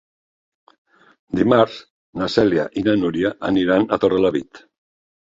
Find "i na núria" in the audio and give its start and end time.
2.83-3.35